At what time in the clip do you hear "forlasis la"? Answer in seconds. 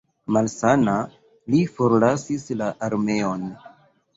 1.75-2.71